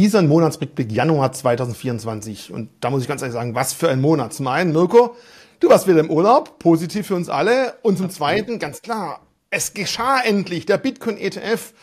[0.00, 2.54] Dieser Monatsrückblick Januar 2024.
[2.54, 4.32] Und da muss ich ganz ehrlich sagen, was für ein Monat.
[4.32, 5.14] Zum einen, Mirko,
[5.60, 7.74] du warst wieder im Urlaub, positiv für uns alle.
[7.82, 10.64] Und zum zweiten, ganz klar, es geschah endlich.
[10.64, 11.74] Der Bitcoin ETF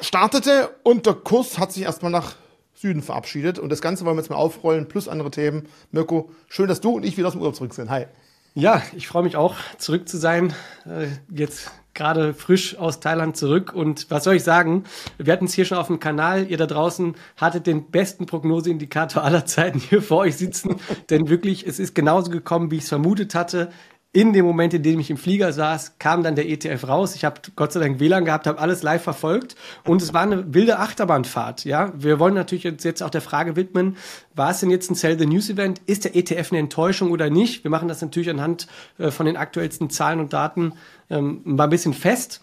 [0.00, 2.34] startete und der Kurs hat sich erstmal nach
[2.74, 3.60] Süden verabschiedet.
[3.60, 5.68] Und das Ganze wollen wir jetzt mal aufrollen, plus andere Themen.
[5.92, 7.90] Mirko, schön, dass du und ich wieder aus dem Urlaub zurück sind.
[7.90, 8.06] Hi.
[8.54, 10.52] Ja, ich freue mich auch, zurück zu sein.
[10.84, 11.70] Äh, jetzt
[12.00, 13.74] gerade frisch aus Thailand zurück.
[13.74, 14.84] Und was soll ich sagen?
[15.18, 16.46] Wir hatten es hier schon auf dem Kanal.
[16.48, 20.76] Ihr da draußen hattet den besten Prognoseindikator aller Zeiten hier vor euch sitzen.
[21.10, 23.70] Denn wirklich, es ist genauso gekommen, wie ich es vermutet hatte
[24.12, 27.14] in dem Moment, in dem ich im Flieger saß, kam dann der ETF raus.
[27.14, 30.52] Ich habe Gott sei Dank WLAN gehabt, habe alles live verfolgt und es war eine
[30.52, 31.64] wilde Achterbahnfahrt.
[31.64, 33.96] Ja, wir wollen natürlich jetzt auch der Frage widmen:
[34.34, 35.80] War es denn jetzt ein Sell the News Event?
[35.86, 37.62] Ist der ETF eine Enttäuschung oder nicht?
[37.62, 38.66] Wir machen das natürlich anhand
[38.98, 40.72] äh, von den aktuellsten Zahlen und Daten
[41.08, 42.42] ähm, mal ein bisschen fest.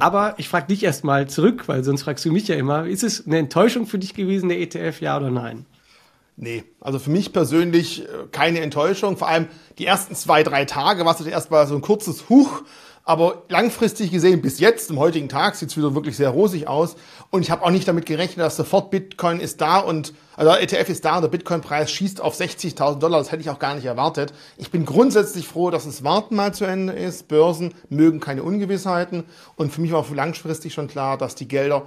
[0.00, 3.24] Aber ich frage dich erstmal zurück, weil sonst fragst du mich ja immer: Ist es
[3.24, 5.64] eine Enttäuschung für dich gewesen, der ETF, ja oder nein?
[6.40, 9.16] Nee, also für mich persönlich äh, keine Enttäuschung.
[9.16, 12.62] Vor allem die ersten zwei, drei Tage war es erstmal so ein kurzes Huch.
[13.02, 16.94] Aber langfristig gesehen, bis jetzt, im heutigen Tag, sieht es wieder wirklich sehr rosig aus.
[17.30, 20.90] Und ich habe auch nicht damit gerechnet, dass sofort Bitcoin ist da und, also ETF
[20.90, 23.18] ist da und der Bitcoin-Preis schießt auf 60.000 Dollar.
[23.18, 24.32] Das hätte ich auch gar nicht erwartet.
[24.58, 27.26] Ich bin grundsätzlich froh, dass das Warten mal zu Ende ist.
[27.26, 29.24] Börsen mögen keine Ungewissheiten.
[29.56, 31.86] Und für mich war für langfristig schon klar, dass die Gelder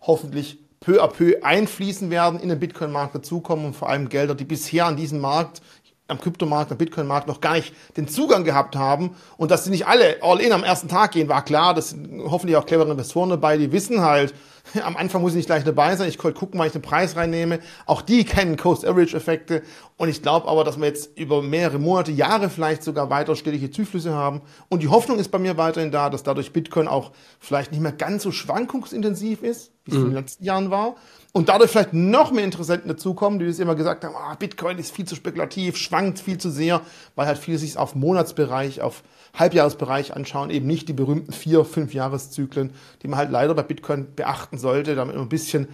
[0.00, 4.44] hoffentlich peu à peu einfließen werden, in den Bitcoin-Markt dazukommen und vor allem Gelder, die
[4.44, 5.62] bisher an diesem Markt,
[6.08, 9.86] am Kryptomarkt, am Bitcoin-Markt noch gar nicht den Zugang gehabt haben und dass sie nicht
[9.86, 11.74] alle all in am ersten Tag gehen, war klar.
[11.74, 14.34] Das sind hoffentlich auch clevere Investoren dabei, die wissen halt,
[14.82, 17.16] am Anfang muss ich nicht gleich dabei sein, ich kann gucken, wann ich den Preis
[17.16, 17.60] reinnehme.
[17.86, 19.62] Auch die kennen Coast-Average-Effekte
[19.96, 23.70] und ich glaube aber, dass wir jetzt über mehrere Monate, Jahre vielleicht sogar weiter stellige
[23.70, 27.72] Zuflüsse haben und die Hoffnung ist bei mir weiterhin da, dass dadurch Bitcoin auch vielleicht
[27.72, 30.04] nicht mehr ganz so schwankungsintensiv ist, wie es mhm.
[30.04, 30.96] in den letzten Jahren war.
[31.32, 34.90] Und dadurch vielleicht noch mehr Interessenten dazukommen, die es immer gesagt haben, ah, Bitcoin ist
[34.90, 36.80] viel zu spekulativ, schwankt viel zu sehr,
[37.14, 39.02] weil halt viele sich auf Monatsbereich, auf
[39.34, 42.72] Halbjahresbereich anschauen, eben nicht die berühmten vier, fünf Jahreszyklen,
[43.02, 45.68] die man halt leider bei Bitcoin beachten sollte, damit man ein bisschen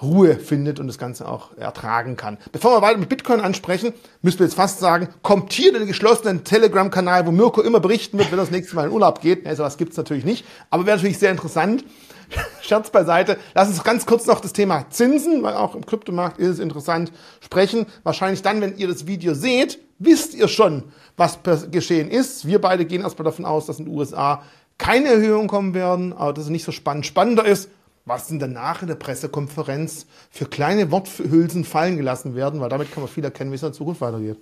[0.00, 2.38] Ruhe findet und das Ganze auch ertragen kann.
[2.52, 6.44] Bevor wir weiter mit Bitcoin ansprechen, müssen wir jetzt fast sagen, kommt hier den geschlossenen
[6.44, 9.44] Telegram-Kanal, wo Mirko immer berichten wird, wenn er das nächste Mal in Urlaub geht.
[9.46, 11.84] Also was gibt's natürlich nicht, aber wäre natürlich sehr interessant.
[12.62, 13.38] Scherz beiseite.
[13.54, 17.10] Lass uns ganz kurz noch das Thema Zinsen, weil auch im Kryptomarkt ist es interessant,
[17.40, 17.86] sprechen.
[18.04, 20.84] Wahrscheinlich dann, wenn ihr das Video seht, wisst ihr schon,
[21.16, 21.38] was
[21.70, 22.46] geschehen ist.
[22.46, 24.42] Wir beide gehen erstmal davon aus, dass in den USA
[24.76, 27.04] keine Erhöhungen kommen werden, aber das ist nicht so spannend.
[27.04, 27.68] Spannender ist,
[28.08, 33.02] was denn danach in der Pressekonferenz für kleine Worthülsen fallen gelassen werden, weil damit kann
[33.02, 34.38] man viel erkennen, wie es in der Zukunft weitergeht.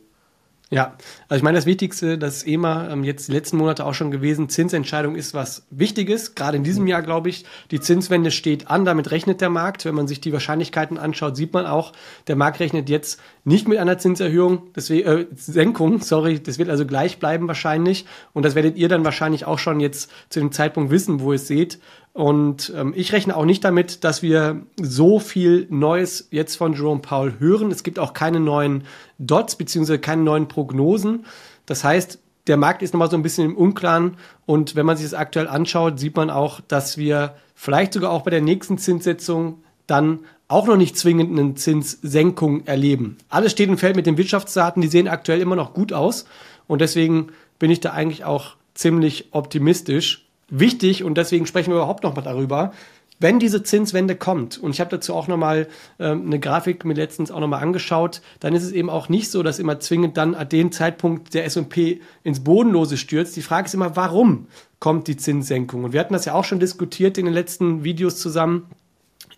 [0.69, 0.97] Ja,
[1.29, 4.11] also ich meine, das Wichtigste, das ist EMA ähm, jetzt die letzten Monate auch schon
[4.11, 7.45] gewesen, Zinsentscheidung ist was Wichtiges, gerade in diesem Jahr, glaube ich.
[7.71, 9.85] Die Zinswende steht an, damit rechnet der Markt.
[9.85, 11.93] Wenn man sich die Wahrscheinlichkeiten anschaut, sieht man auch,
[12.27, 16.85] der Markt rechnet jetzt nicht mit einer Zinserhöhung, deswegen, äh, Senkung, sorry, das wird also
[16.85, 18.05] gleich bleiben wahrscheinlich.
[18.33, 21.37] Und das werdet ihr dann wahrscheinlich auch schon jetzt zu dem Zeitpunkt wissen, wo ihr
[21.37, 21.79] es seht.
[22.17, 27.03] Und ähm, ich rechne auch nicht damit, dass wir so viel Neues jetzt von Jerome
[27.03, 27.71] Powell hören.
[27.71, 28.85] Es gibt auch keine neuen
[29.19, 31.27] Dots beziehungsweise keine neuen Prognosen.
[31.67, 34.17] Das heißt, der Markt ist nochmal so ein bisschen im Unklaren.
[34.47, 38.23] Und wenn man sich das aktuell anschaut, sieht man auch, dass wir vielleicht sogar auch
[38.23, 43.19] bei der nächsten Zinssetzung dann auch noch nicht zwingend eine Zinssenkung erleben.
[43.29, 46.25] Alles steht und fällt mit den Wirtschaftsdaten, die sehen aktuell immer noch gut aus.
[46.67, 47.27] Und deswegen
[47.59, 52.23] bin ich da eigentlich auch ziemlich optimistisch wichtig und deswegen sprechen wir überhaupt noch mal
[52.23, 52.73] darüber.
[53.19, 55.69] Wenn diese Zinswende kommt, und ich habe dazu auch nochmal
[55.99, 59.43] ähm, eine Grafik mir letztens auch nochmal angeschaut, dann ist es eben auch nicht so,
[59.43, 63.35] dass immer zwingend dann an dem Zeitpunkt der S&P ins Bodenlose stürzt.
[63.37, 64.49] Die Frage ist immer, warum
[64.81, 65.85] kommt die Zinssenkung?
[65.85, 68.67] Und wir hatten das ja auch schon diskutiert in den letzten Videos zusammen.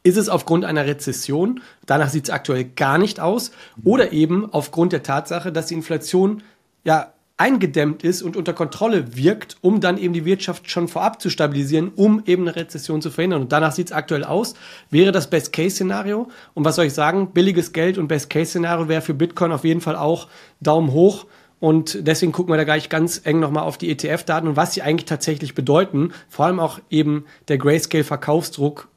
[0.03, 1.61] Ist es aufgrund einer Rezession?
[1.87, 3.53] Danach sieht es aktuell gar nicht aus.
[3.85, 6.43] Oder eben aufgrund der Tatsache, dass die Inflation
[6.83, 11.31] ja eingedämmt ist und unter Kontrolle wirkt, um dann eben die Wirtschaft schon vorab zu
[11.31, 13.43] stabilisieren, um eben eine Rezession zu verhindern.
[13.43, 14.55] Und danach sieht es aktuell aus.
[14.91, 16.29] Wäre das Best-Case-Szenario.
[16.55, 17.31] Und was soll ich sagen?
[17.33, 20.27] Billiges Geld und Best-Case-Szenario wäre für Bitcoin auf jeden Fall auch
[20.61, 21.27] Daumen hoch.
[21.61, 24.83] Und deswegen gucken wir da gleich ganz eng nochmal auf die ETF-Daten und was sie
[24.83, 26.13] eigentlich tatsächlich bedeuten.
[26.29, 28.89] Vor allem auch eben der Grayscale-Verkaufsdruck,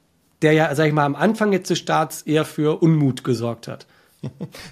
[0.42, 3.86] der ja, sag ich mal, am Anfang jetzt des Starts eher für Unmut gesorgt hat.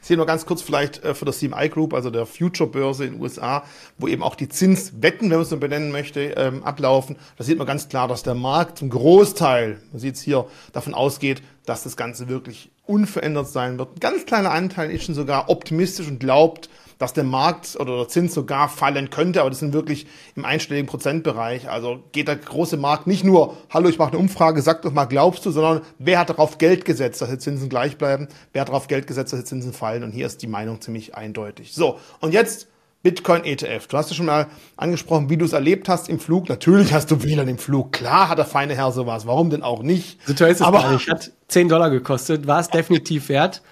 [0.07, 3.23] Hier nur ganz kurz vielleicht äh, für das CMI Group, also der Future-Börse in den
[3.23, 3.65] USA,
[3.99, 7.17] wo eben auch die Zinswetten, wenn man es so benennen möchte, ähm, ablaufen.
[7.37, 10.95] Da sieht man ganz klar, dass der Markt zum Großteil, man sieht es hier, davon
[10.95, 13.97] ausgeht, dass das Ganze wirklich unverändert sein wird.
[13.97, 16.69] Ein ganz kleiner Anteil ist schon sogar optimistisch und glaubt,
[17.01, 20.07] dass der Markt oder der Zins sogar fallen könnte, aber das sind wirklich
[20.37, 21.69] im einstelligen Prozentbereich.
[21.69, 25.07] Also geht der große Markt nicht nur, hallo, ich mache eine Umfrage, sag doch mal,
[25.07, 28.69] glaubst du, sondern wer hat darauf Geld gesetzt, dass die Zinsen gleich bleiben, wer hat
[28.69, 31.73] darauf Geld gesetzt, dass die Zinsen fallen und hier ist die Meinung ziemlich eindeutig.
[31.73, 32.69] So, und jetzt
[33.03, 33.87] Bitcoin ETF.
[33.87, 36.51] Du hast ja schon mal angesprochen, wie du es erlebt hast im Flug.
[36.51, 37.93] Natürlich hast du WLAN im Flug.
[37.93, 39.27] Klar hat der feine Herr sowas.
[39.27, 40.19] Warum denn auch nicht?
[40.27, 41.09] So teuer ist es Aber gar nicht.
[41.09, 42.47] Hat 10 Dollar gekostet.
[42.47, 43.63] War es definitiv wert.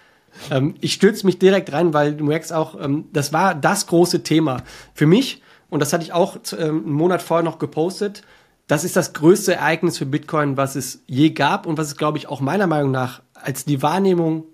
[0.51, 4.23] Ähm, ich stürze mich direkt rein, weil du merkst auch, ähm, das war das große
[4.23, 4.63] Thema.
[4.95, 8.23] Für mich, und das hatte ich auch ähm, einen Monat vorher noch gepostet,
[8.67, 12.19] das ist das größte Ereignis für Bitcoin, was es je gab und was es, glaube
[12.19, 14.45] ich, auch meiner Meinung nach als die Wahrnehmung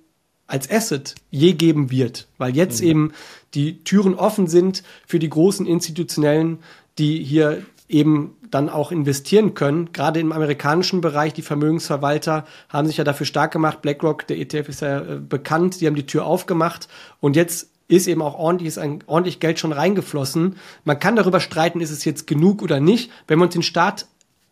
[0.47, 2.89] als Asset je geben wird, weil jetzt mhm.
[2.89, 3.13] eben
[3.55, 6.59] die Türen offen sind für die großen institutionellen,
[6.99, 9.93] die hier eben dann auch investieren können.
[9.93, 13.83] Gerade im amerikanischen Bereich, die Vermögensverwalter haben sich ja dafür stark gemacht.
[13.83, 16.89] BlackRock, der ETF ist ja äh, bekannt, die haben die Tür aufgemacht
[17.21, 20.57] und jetzt ist eben auch ordentlich, ist ein, ordentlich Geld schon reingeflossen.
[20.85, 23.11] Man kann darüber streiten, ist es jetzt genug oder nicht.
[23.27, 24.07] Wenn wir uns den Start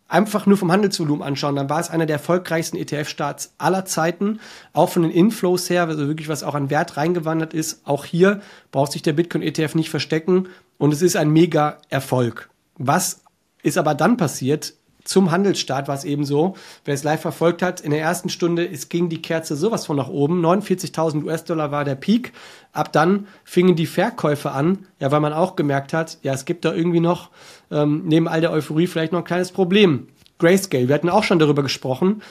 [0.07, 4.39] einfach nur vom Handelsvolumen anschauen, dann war es einer der erfolgreichsten ETF-Starts aller Zeiten,
[4.73, 7.81] auch von den Inflows her, also wirklich was auch an Wert reingewandert ist.
[7.85, 8.41] Auch hier
[8.71, 12.49] braucht sich der Bitcoin-ETF nicht verstecken und es ist ein mega Erfolg.
[12.77, 13.22] Was
[13.63, 14.73] ist aber dann passiert,
[15.03, 16.55] zum Handelsstart war es eben so,
[16.85, 19.97] wer es live verfolgt hat, in der ersten Stunde es ging die Kerze sowas von
[19.97, 20.43] nach oben.
[20.45, 22.31] 49.000 US-Dollar war der Peak.
[22.71, 26.63] Ab dann fingen die Verkäufe an, ja, weil man auch gemerkt hat, ja, es gibt
[26.63, 27.31] da irgendwie noch,
[27.69, 30.07] ähm, neben all der Euphorie vielleicht noch ein kleines Problem.
[30.39, 32.21] Grayscale, wir hatten auch schon darüber gesprochen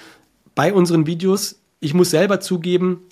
[0.55, 1.61] bei unseren Videos.
[1.81, 3.03] Ich muss selber zugeben,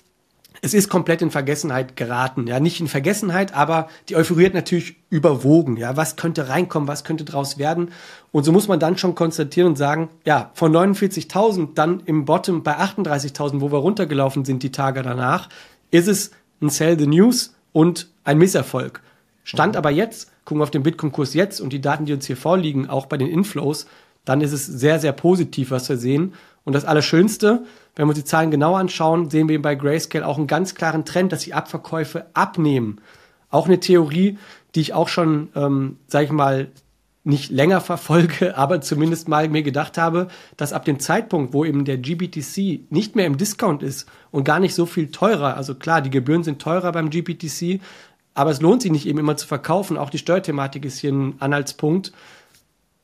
[0.63, 2.45] es ist komplett in Vergessenheit geraten.
[2.45, 5.75] Ja, nicht in Vergessenheit, aber die Euphorie hat natürlich überwogen.
[5.75, 7.91] Ja, was könnte reinkommen, was könnte draus werden?
[8.31, 12.61] Und so muss man dann schon konstatieren und sagen, ja, von 49.000 dann im Bottom
[12.61, 15.49] bei 38.000, wo wir runtergelaufen sind die Tage danach,
[15.89, 16.31] ist es
[16.61, 19.01] ein Sell the News und ein Misserfolg.
[19.43, 22.37] Stand aber jetzt, gucken wir auf den Bitcoin-Kurs jetzt und die Daten, die uns hier
[22.37, 23.87] vorliegen, auch bei den Inflows,
[24.25, 26.33] dann ist es sehr, sehr positiv, was wir sehen.
[26.63, 27.63] Und das Allerschönste,
[27.95, 31.05] wenn wir uns die Zahlen genau anschauen, sehen wir bei Grayscale auch einen ganz klaren
[31.05, 33.01] Trend, dass die Abverkäufe abnehmen.
[33.49, 34.37] Auch eine Theorie,
[34.75, 36.71] die ich auch schon, ähm, sag ich mal,
[37.23, 40.27] nicht länger verfolge, aber zumindest mal mir gedacht habe,
[40.57, 44.59] dass ab dem Zeitpunkt, wo eben der GBTC nicht mehr im Discount ist und gar
[44.59, 47.79] nicht so viel teurer, also klar, die Gebühren sind teurer beim GBTC,
[48.33, 49.97] aber es lohnt sich nicht eben immer zu verkaufen.
[49.97, 52.13] Auch die Steuerthematik ist hier ein Anhaltspunkt.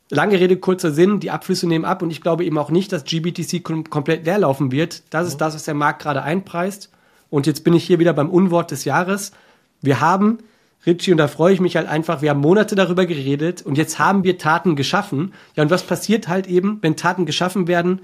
[0.10, 3.04] Lange Rede, kurzer Sinn, die Abflüsse nehmen ab und ich glaube eben auch nicht, dass
[3.04, 5.04] GBTC kom komplett leer laufen wird.
[5.10, 6.90] Das ist das, was der Markt gerade einpreist.
[7.30, 9.34] Und jetzt bin ich hier wieder beim Unwort des Jahres.
[9.82, 10.38] Wir haben,
[10.86, 14.00] Richie, und da freue ich mich halt einfach, wir haben Monate darüber geredet und jetzt
[14.00, 15.34] haben wir Taten geschaffen.
[15.56, 18.02] Ja, und was passiert halt eben, wenn Taten geschaffen werden,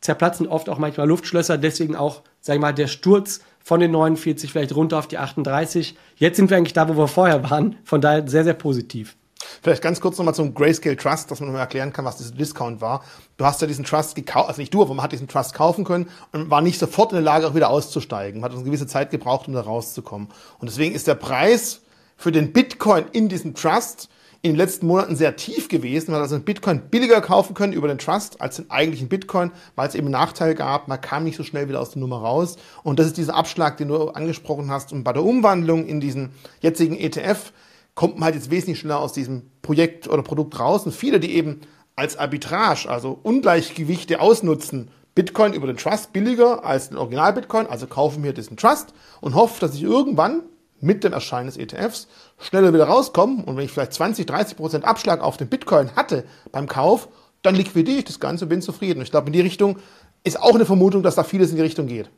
[0.00, 4.52] zerplatzen oft auch manchmal Luftschlösser, deswegen auch, sag ich mal, der Sturz von den 49
[4.52, 5.96] vielleicht runter auf die 38.
[6.16, 7.76] Jetzt sind wir eigentlich da, wo wir vorher waren.
[7.84, 9.16] Von daher sehr, sehr positiv.
[9.62, 12.80] Vielleicht ganz kurz nochmal zum Grayscale Trust, dass man nochmal erklären kann, was dieser Discount
[12.80, 13.04] war.
[13.36, 15.84] Du hast ja diesen Trust gekauft, also nicht du, aber man hat diesen Trust kaufen
[15.84, 18.40] können und war nicht sofort in der Lage, auch wieder auszusteigen.
[18.40, 20.28] Man hat eine gewisse Zeit gebraucht, um da rauszukommen.
[20.58, 21.80] Und deswegen ist der Preis
[22.16, 24.08] für den Bitcoin in diesem Trust
[24.42, 26.10] in den letzten Monaten sehr tief gewesen.
[26.10, 29.52] Man hat also einen Bitcoin billiger kaufen können über den Trust als den eigentlichen Bitcoin,
[29.76, 30.88] weil es eben einen Nachteil gab.
[30.88, 32.56] Man kam nicht so schnell wieder aus der Nummer raus.
[32.82, 34.92] Und das ist dieser Abschlag, den du angesprochen hast.
[34.92, 36.30] Und bei der Umwandlung in diesen
[36.60, 37.52] jetzigen ETF
[37.94, 40.84] kommt man halt jetzt wesentlich schneller aus diesem Projekt oder Produkt raus.
[40.84, 41.60] Und viele, die eben
[41.96, 48.22] als Arbitrage, also Ungleichgewichte ausnutzen, Bitcoin über den Trust billiger als den Original-Bitcoin, also kaufen
[48.24, 50.42] wir diesen Trust und hoffen, dass ich irgendwann
[50.80, 53.44] mit dem Erscheinen des ETFs schneller wieder rauskomme.
[53.44, 57.08] Und wenn ich vielleicht 20, 30 Prozent Abschlag auf den Bitcoin hatte beim Kauf,
[57.42, 59.02] dann liquidiere ich das Ganze und bin zufrieden.
[59.02, 59.78] Ich glaube, in die Richtung
[60.24, 62.10] ist auch eine Vermutung, dass da vieles in die Richtung geht.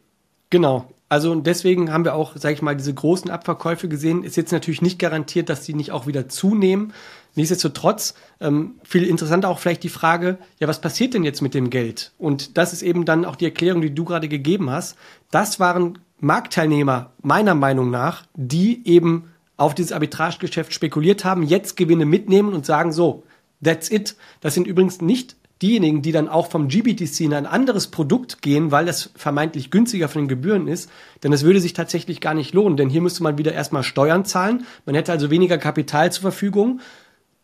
[0.54, 0.88] Genau.
[1.08, 4.22] Also deswegen haben wir auch, sage ich mal, diese großen Abverkäufe gesehen.
[4.22, 6.92] Ist jetzt natürlich nicht garantiert, dass die nicht auch wieder zunehmen.
[7.34, 11.70] Nichtsdestotrotz, ähm, viel interessanter auch vielleicht die Frage, ja, was passiert denn jetzt mit dem
[11.70, 12.12] Geld?
[12.18, 14.96] Und das ist eben dann auch die Erklärung, die du gerade gegeben hast.
[15.32, 22.06] Das waren Marktteilnehmer, meiner Meinung nach, die eben auf dieses Arbitragegeschäft spekuliert haben, jetzt Gewinne
[22.06, 23.24] mitnehmen und sagen so,
[23.60, 24.14] that's it.
[24.40, 28.70] Das sind übrigens nicht diejenigen, die dann auch vom GBTC in ein anderes Produkt gehen,
[28.70, 30.90] weil das vermeintlich günstiger von den Gebühren ist,
[31.22, 34.24] denn es würde sich tatsächlich gar nicht lohnen, denn hier müsste man wieder erstmal Steuern
[34.24, 36.80] zahlen, man hätte also weniger Kapital zur Verfügung,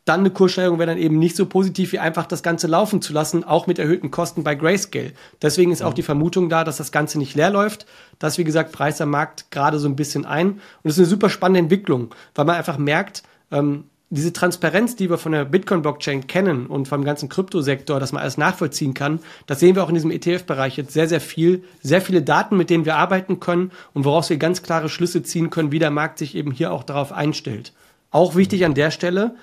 [0.04, 3.12] dann eine Kurssteigerung wäre dann eben nicht so positiv, wie einfach das Ganze laufen zu
[3.12, 5.12] lassen, auch mit erhöhten Kosten bei Grayscale.
[5.42, 7.86] Deswegen ist auch die Vermutung da, dass das Ganze nicht leer läuft.
[8.18, 10.52] Das, wie gesagt, preist am Markt gerade so ein bisschen ein.
[10.52, 15.08] Und es ist eine super spannende Entwicklung, weil man einfach merkt, ähm, diese Transparenz, die
[15.08, 19.60] wir von der Bitcoin-Blockchain kennen und vom ganzen Kryptosektor, dass man alles nachvollziehen kann, das
[19.60, 21.62] sehen wir auch in diesem ETF-Bereich jetzt sehr, sehr viel.
[21.80, 25.50] Sehr viele Daten, mit denen wir arbeiten können und woraus wir ganz klare Schlüsse ziehen
[25.50, 27.72] können, wie der Markt sich eben hier auch darauf einstellt.
[28.10, 29.36] Auch wichtig an der Stelle,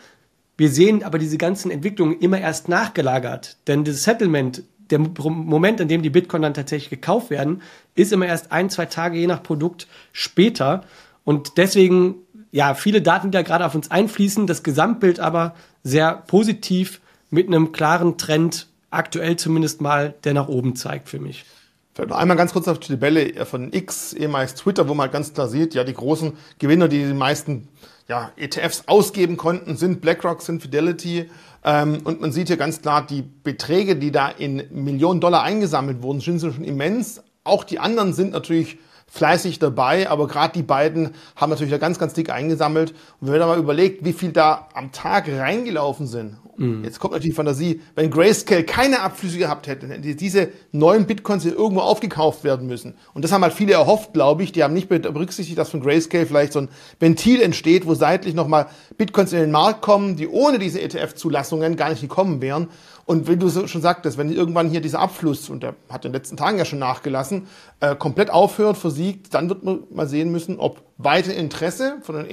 [0.57, 5.87] wir sehen aber diese ganzen Entwicklungen immer erst nachgelagert, denn das Settlement, der Moment, in
[5.87, 7.61] dem die Bitcoin dann tatsächlich gekauft werden,
[7.95, 10.83] ist immer erst ein, zwei Tage je nach Produkt später.
[11.23, 12.15] Und deswegen
[12.51, 17.47] ja, viele Daten, die da gerade auf uns einfließen, das Gesamtbild aber sehr positiv mit
[17.47, 21.45] einem klaren Trend, aktuell zumindest mal, der nach oben zeigt für mich.
[21.93, 25.33] Vielleicht noch einmal ganz kurz auf die Tabelle von X, ehemals Twitter, wo man ganz
[25.33, 27.67] klar sieht, ja, die großen Gewinner, die die meisten
[28.07, 31.29] ja, ETFs ausgeben konnten, sind BlackRock, sind Fidelity.
[31.63, 36.01] Ähm, und man sieht hier ganz klar, die Beträge, die da in Millionen Dollar eingesammelt
[36.01, 37.21] wurden, sind schon immens.
[37.43, 38.77] Auch die anderen sind natürlich
[39.09, 42.93] fleißig dabei, aber gerade die beiden haben natürlich da ganz, ganz dick eingesammelt.
[43.19, 46.83] Und wenn man mal überlegt, wie viel da am Tag reingelaufen sind, mhm.
[46.83, 51.43] jetzt kommt natürlich die Fantasie, wenn Grayscale keine Abflüsse gehabt hätte, hätten diese neuen Bitcoins
[51.43, 52.95] hier irgendwo aufgekauft werden müssen.
[53.13, 54.51] Und das haben halt viele erhofft, glaube ich.
[54.51, 58.67] Die haben nicht berücksichtigt, dass von Grayscale vielleicht so ein Ventil entsteht, wo seitlich nochmal
[58.97, 62.67] Bitcoins in den Markt kommen, die ohne diese ETF-Zulassungen gar nicht gekommen wären.
[63.07, 66.19] Und wenn du schon sagtest, wenn irgendwann hier dieser Abfluss, und der hat in den
[66.19, 67.47] letzten Tagen ja schon nachgelassen,
[67.79, 72.25] äh, komplett aufhört, versiegt, dann wird man mal sehen müssen, ob weiter Interesse von den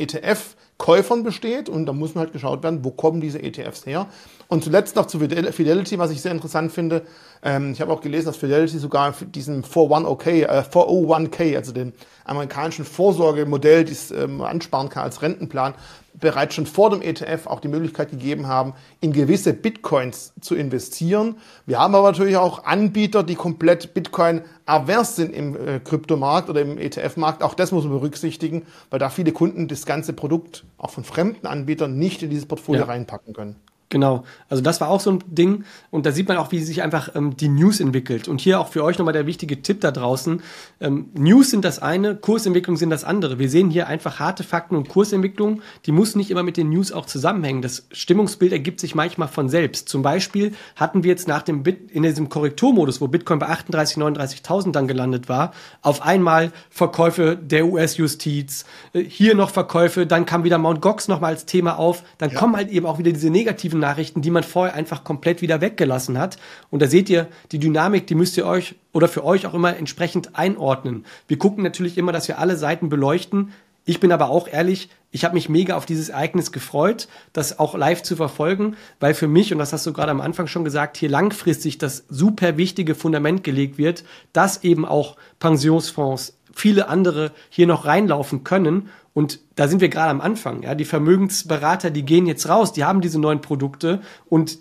[0.85, 1.69] ETF-Käufern besteht.
[1.69, 4.07] Und da muss man halt geschaut werden, wo kommen diese ETFs her.
[4.49, 7.03] Und zuletzt noch zu Fidelity, was ich sehr interessant finde.
[7.43, 11.93] Ähm, ich habe auch gelesen, dass Fidelity sogar diesen 401k, äh, 401k, also den
[12.25, 15.75] amerikanischen Vorsorgemodell, das ähm, ansparen kann als Rentenplan,
[16.19, 21.37] bereits schon vor dem ETF auch die Möglichkeit gegeben haben, in gewisse Bitcoins zu investieren.
[21.67, 26.63] Wir haben aber natürlich auch Anbieter, die komplett Bitcoin avers sind im äh, Kryptomarkt oder
[26.63, 27.43] im ETF-Markt.
[27.43, 31.47] Auch das muss man berücksichtigen, weil da viele Kunden das ganze Produkt auch von fremden
[31.47, 32.87] Anbietern nicht in dieses Portfolio ja.
[32.87, 33.57] reinpacken können.
[33.95, 36.83] Genau, also das war auch so ein Ding und da sieht man auch, wie sich
[36.83, 38.27] einfach ähm, die News entwickelt.
[38.27, 40.43] Und hier auch für euch nochmal der wichtige Tipp da draußen.
[40.81, 43.39] Ähm, News sind das eine, Kursentwicklung sind das andere.
[43.39, 46.91] Wir sehen hier einfach harte Fakten und Kursentwicklung, die muss nicht immer mit den News
[46.91, 47.63] auch zusammenhängen.
[47.63, 49.89] Das Stimmungsbild ergibt sich manchmal von selbst.
[49.89, 53.99] Zum Beispiel hatten wir jetzt nach dem Bit, in diesem Korrekturmodus, wo Bitcoin bei 38,
[53.99, 60.43] 39.000 dann gelandet war, auf einmal Verkäufe der US-Justiz, äh, hier noch Verkäufe, dann kam
[60.43, 62.37] wieder Mount Gox nochmal als Thema auf, dann ja.
[62.37, 66.19] kommen halt eben auch wieder diese negativen Nachrichten, die man vorher einfach komplett wieder weggelassen
[66.19, 66.39] hat.
[66.71, 69.77] Und da seht ihr, die Dynamik, die müsst ihr euch oder für euch auch immer
[69.77, 71.05] entsprechend einordnen.
[71.29, 73.53] Wir gucken natürlich immer, dass wir alle Seiten beleuchten.
[73.85, 77.75] Ich bin aber auch ehrlich, ich habe mich mega auf dieses Ereignis gefreut, das auch
[77.75, 80.97] live zu verfolgen, weil für mich, und das hast du gerade am Anfang schon gesagt,
[80.97, 87.67] hier langfristig das super wichtige Fundament gelegt wird, dass eben auch Pensionsfonds, viele andere hier
[87.67, 90.63] noch reinlaufen können und da sind wir gerade am Anfang.
[90.63, 94.59] Ja, die Vermögensberater, die gehen jetzt raus, die haben diese neuen Produkte und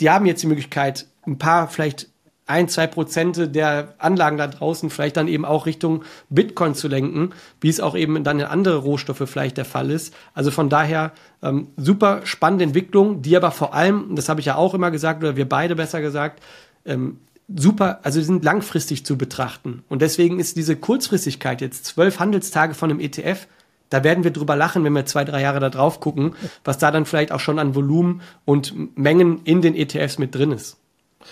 [0.00, 2.08] die haben jetzt die Möglichkeit, ein paar vielleicht
[2.46, 7.30] ein, zwei Prozente der Anlagen da draußen vielleicht dann eben auch Richtung Bitcoin zu lenken,
[7.60, 10.12] wie es auch eben dann in andere Rohstoffe vielleicht der Fall ist.
[10.34, 14.56] Also von daher ähm, super spannende Entwicklung, die aber vor allem, das habe ich ja
[14.56, 16.42] auch immer gesagt, oder wir beide besser gesagt,
[16.84, 17.20] ähm,
[17.54, 19.84] super, also sind langfristig zu betrachten.
[19.88, 23.46] Und deswegen ist diese Kurzfristigkeit jetzt zwölf Handelstage von einem ETF
[23.92, 26.34] da werden wir drüber lachen, wenn wir zwei, drei Jahre da drauf gucken,
[26.64, 30.52] was da dann vielleicht auch schon an Volumen und Mengen in den ETFs mit drin
[30.52, 30.78] ist.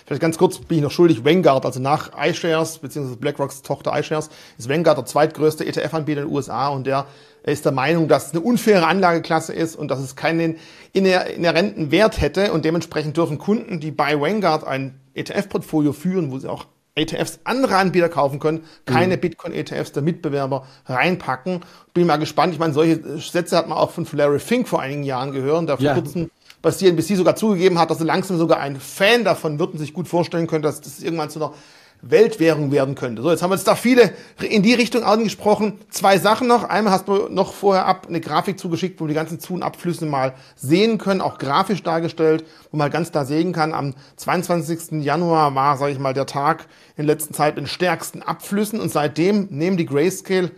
[0.07, 4.31] Vielleicht ganz kurz bin ich noch schuldig, Vanguard, also nach iShares, beziehungsweise BlackRocks Tochter iShares,
[4.57, 7.07] ist Vanguard der zweitgrößte ETF-Anbieter in den USA und der
[7.43, 10.57] ist der Meinung, dass es eine unfaire Anlageklasse ist und dass es keinen
[10.93, 16.49] inhärenten Wert hätte und dementsprechend dürfen Kunden, die bei Vanguard ein ETF-Portfolio führen, wo sie
[16.49, 19.20] auch ETFs andere Anbieter kaufen können, keine mhm.
[19.20, 21.61] Bitcoin-ETFs der Mitbewerber reinpacken.
[21.94, 22.52] Bin mal gespannt.
[22.52, 25.76] Ich meine, solche Sätze hat man auch von Larry Fink vor einigen Jahren gehört, der
[25.76, 25.94] vor ja.
[25.94, 26.30] kurzem
[26.62, 29.94] bei CNBC sogar zugegeben hat, dass er langsam sogar ein Fan davon wird und sich
[29.94, 31.54] gut vorstellen könnte, dass das irgendwann zu einer
[32.02, 33.23] Weltwährung werden könnte.
[33.23, 35.78] So, jetzt haben wir jetzt da viele in die Richtung angesprochen.
[35.90, 36.64] Zwei Sachen noch.
[36.64, 39.62] Einmal hast du noch vorher ab eine Grafik zugeschickt, wo wir die ganzen Zu- und
[39.62, 45.02] Abflüsse mal sehen können, auch grafisch dargestellt, wo man ganz klar sehen kann, am 22.
[45.02, 46.66] Januar war, sage ich mal, der Tag
[46.97, 50.50] in letzter Zeit in stärksten Abflüssen und seitdem nehmen die Grayscale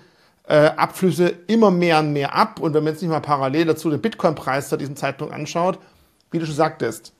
[0.47, 2.61] äh, Abflüsse immer mehr und mehr ab.
[2.61, 5.79] Und wenn man jetzt nicht mal parallel dazu den Bitcoin-Preis zu diesem Zeitpunkt anschaut,
[6.31, 7.13] wie du schon sagtest,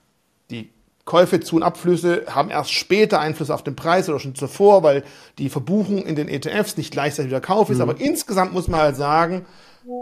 [0.51, 0.71] die
[1.05, 5.03] Käufe zu und Abflüsse haben erst später Einfluss auf den Preis oder schon zuvor, weil
[5.39, 7.79] die Verbuchung in den ETFs nicht gleichzeitig wieder Kauf ist.
[7.79, 7.83] Mhm.
[7.83, 9.45] Aber insgesamt muss man halt sagen,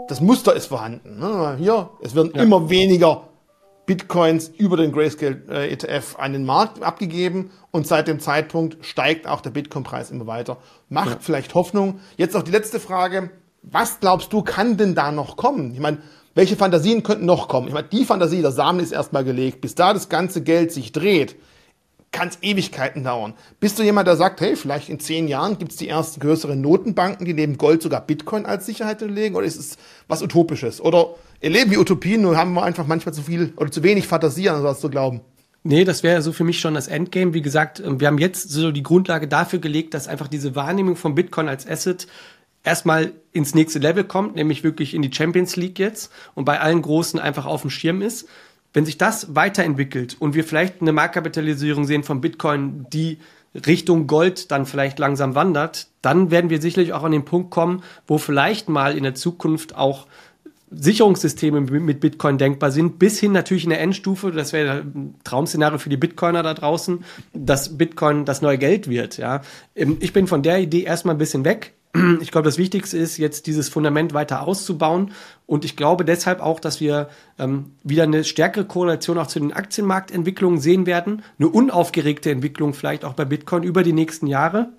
[0.07, 1.19] das Muster ist vorhanden.
[1.19, 1.55] Ne?
[1.57, 2.43] Hier, es werden ja.
[2.43, 3.29] immer weniger
[3.87, 9.27] Bitcoins über den Grayscale äh, ETF an den Markt abgegeben und seit dem Zeitpunkt steigt
[9.27, 10.57] auch der Bitcoin-Preis immer weiter.
[10.87, 11.17] Macht ja.
[11.19, 11.99] vielleicht Hoffnung.
[12.15, 13.31] Jetzt noch die letzte Frage.
[13.63, 15.73] Was glaubst du, kann denn da noch kommen?
[15.73, 15.97] Ich meine,
[16.33, 17.67] welche Fantasien könnten noch kommen?
[17.67, 19.61] Ich meine, die Fantasie, der Samen ist erstmal gelegt.
[19.61, 21.35] Bis da das ganze Geld sich dreht,
[22.11, 23.33] kann es Ewigkeiten dauern.
[23.59, 26.59] Bist du jemand, der sagt, hey, vielleicht in zehn Jahren gibt es die ersten größeren
[26.59, 29.35] Notenbanken, die neben Gold sogar Bitcoin als Sicherheit legen?
[29.35, 30.81] Oder ist es was Utopisches?
[30.81, 34.49] Oder erleben wir Utopien, nur haben wir einfach manchmal zu viel oder zu wenig Fantasie
[34.49, 35.21] an was zu glauben?
[35.63, 37.33] Nee, das wäre so für mich schon das Endgame.
[37.33, 41.13] Wie gesagt, wir haben jetzt so die Grundlage dafür gelegt, dass einfach diese Wahrnehmung von
[41.13, 42.07] Bitcoin als Asset
[42.63, 46.81] erstmal ins nächste Level kommt, nämlich wirklich in die Champions League jetzt und bei allen
[46.81, 48.27] Großen einfach auf dem Schirm ist.
[48.73, 53.17] Wenn sich das weiterentwickelt und wir vielleicht eine Marktkapitalisierung sehen von Bitcoin, die
[53.53, 57.83] Richtung Gold dann vielleicht langsam wandert, dann werden wir sicherlich auch an den Punkt kommen,
[58.07, 60.07] wo vielleicht mal in der Zukunft auch
[60.73, 65.77] Sicherungssysteme mit Bitcoin denkbar sind, bis hin natürlich in der Endstufe, das wäre ein Traumszenario
[65.79, 67.03] für die Bitcoiner da draußen,
[67.33, 69.17] dass Bitcoin das neue Geld wird.
[69.17, 69.41] Ja.
[69.75, 71.73] Ähm, ich bin von der Idee erstmal ein bisschen weg.
[72.21, 75.11] Ich glaube, das Wichtigste ist jetzt dieses Fundament weiter auszubauen.
[75.45, 79.51] Und ich glaube deshalb auch, dass wir ähm, wieder eine stärkere Korrelation auch zu den
[79.51, 84.69] Aktienmarktentwicklungen sehen werden, eine unaufgeregte Entwicklung vielleicht auch bei Bitcoin über die nächsten Jahre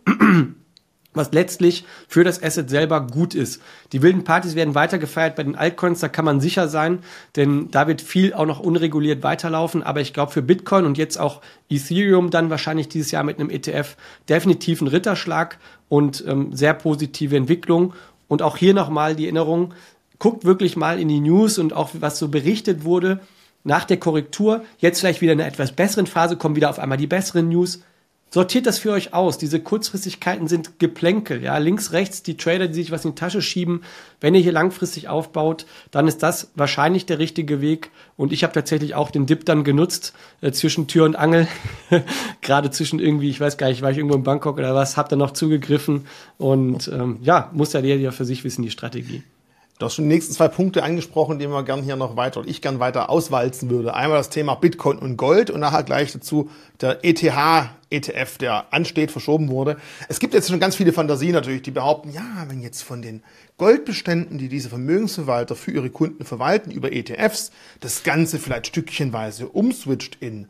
[1.14, 3.60] was letztlich für das Asset selber gut ist.
[3.92, 7.00] Die wilden Partys werden weiter gefeiert bei den Altcoins, da kann man sicher sein,
[7.36, 9.82] denn da wird viel auch noch unreguliert weiterlaufen.
[9.82, 13.50] Aber ich glaube für Bitcoin und jetzt auch Ethereum dann wahrscheinlich dieses Jahr mit einem
[13.50, 13.96] ETF
[14.28, 17.94] definitiv ein Ritterschlag und ähm, sehr positive Entwicklung.
[18.28, 19.74] Und auch hier nochmal die Erinnerung,
[20.18, 23.20] guckt wirklich mal in die News und auch was so berichtet wurde
[23.64, 24.64] nach der Korrektur.
[24.78, 27.82] Jetzt vielleicht wieder in einer etwas besseren Phase kommen wieder auf einmal die besseren News
[28.34, 29.36] Sortiert das für euch aus.
[29.36, 31.42] Diese Kurzfristigkeiten sind Geplänkel.
[31.42, 33.82] Ja, links, rechts die Trader, die sich was in die Tasche schieben.
[34.22, 37.90] Wenn ihr hier langfristig aufbaut, dann ist das wahrscheinlich der richtige Weg.
[38.16, 41.46] Und ich habe tatsächlich auch den Dip dann genutzt äh, zwischen Tür und Angel.
[42.40, 45.10] Gerade zwischen irgendwie, ich weiß gar nicht, war ich irgendwo in Bangkok oder was, hab
[45.10, 46.06] dann noch zugegriffen.
[46.38, 49.24] Und ähm, ja, muss ja der ja für sich wissen, die Strategie.
[49.82, 52.48] Du hast schon die nächsten zwei Punkte angesprochen, die wir gerne hier noch weiter, oder
[52.48, 53.94] ich gern weiter auswalzen würde.
[53.94, 57.20] Einmal das Thema Bitcoin und Gold und nachher gleich dazu der ETH
[57.90, 59.76] ETF, der ansteht, verschoben wurde.
[60.08, 63.24] Es gibt jetzt schon ganz viele Fantasien natürlich, die behaupten, ja, wenn jetzt von den
[63.58, 70.16] Goldbeständen, die diese Vermögensverwalter für ihre Kunden verwalten, über ETFs, das Ganze vielleicht stückchenweise umswitcht
[70.20, 70.46] in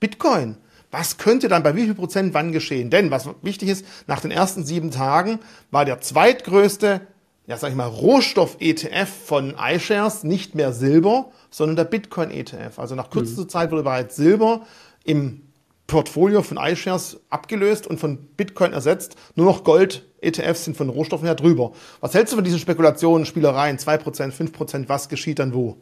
[0.00, 0.56] Bitcoin,
[0.90, 2.90] was könnte dann bei wie viel Prozent wann geschehen?
[2.90, 5.38] Denn was wichtig ist, nach den ersten sieben Tagen
[5.70, 7.02] war der zweitgrößte
[7.46, 12.78] ja, sag ich mal, Rohstoff-ETF von iShares nicht mehr Silber, sondern der Bitcoin-ETF.
[12.78, 13.48] Also nach kürzester mhm.
[13.48, 14.66] Zeit wurde bereits Silber
[15.04, 15.42] im
[15.86, 19.14] Portfolio von iShares abgelöst und von Bitcoin ersetzt.
[19.36, 21.72] Nur noch Gold-ETFs sind von Rohstoffen her drüber.
[22.00, 25.76] Was hältst du von diesen Spekulationen, Spielereien, 2%, 5%, was geschieht dann wo?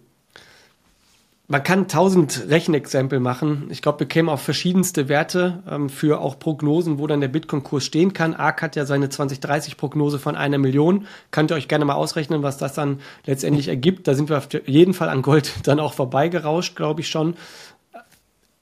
[1.47, 3.67] Man kann tausend Rechenexempel machen.
[3.69, 7.85] Ich glaube, wir kämen auf verschiedenste Werte ähm, für auch Prognosen, wo dann der Bitcoin-Kurs
[7.85, 8.33] stehen kann.
[8.33, 11.07] ARK hat ja seine 2030-Prognose von einer Million.
[11.33, 14.09] Könnt ihr euch gerne mal ausrechnen, was das dann letztendlich ergibt.
[14.09, 17.35] Da sind wir auf jeden Fall an Gold dann auch vorbeigerauscht, glaube ich schon